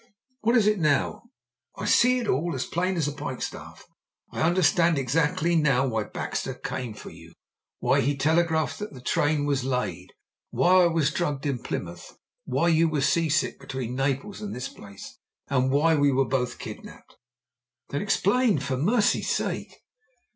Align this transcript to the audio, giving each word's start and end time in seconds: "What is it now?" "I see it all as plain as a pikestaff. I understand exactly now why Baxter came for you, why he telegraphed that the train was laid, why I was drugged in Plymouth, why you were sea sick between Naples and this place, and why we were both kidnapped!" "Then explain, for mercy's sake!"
"What 0.39 0.57
is 0.57 0.65
it 0.65 0.79
now?" 0.79 1.25
"I 1.77 1.85
see 1.85 2.17
it 2.17 2.27
all 2.27 2.55
as 2.55 2.65
plain 2.65 2.97
as 2.97 3.07
a 3.07 3.11
pikestaff. 3.11 3.83
I 4.31 4.41
understand 4.41 4.97
exactly 4.97 5.55
now 5.55 5.85
why 5.87 6.05
Baxter 6.05 6.55
came 6.55 6.95
for 6.95 7.11
you, 7.11 7.33
why 7.81 8.01
he 8.01 8.17
telegraphed 8.17 8.79
that 8.79 8.93
the 8.93 8.99
train 9.01 9.45
was 9.45 9.63
laid, 9.63 10.07
why 10.49 10.85
I 10.85 10.87
was 10.87 11.11
drugged 11.11 11.45
in 11.45 11.59
Plymouth, 11.59 12.17
why 12.45 12.69
you 12.69 12.89
were 12.89 13.01
sea 13.01 13.29
sick 13.29 13.59
between 13.59 13.95
Naples 13.95 14.41
and 14.41 14.55
this 14.55 14.69
place, 14.69 15.19
and 15.49 15.69
why 15.69 15.93
we 15.93 16.11
were 16.11 16.25
both 16.25 16.57
kidnapped!" 16.57 17.17
"Then 17.89 18.01
explain, 18.01 18.57
for 18.57 18.77
mercy's 18.77 19.29
sake!" 19.29 19.83